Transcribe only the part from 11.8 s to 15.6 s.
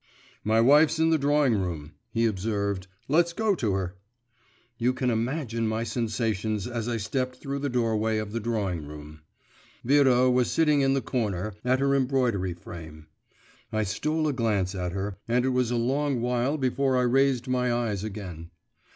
embroidery frame; I stole a glance at her, and it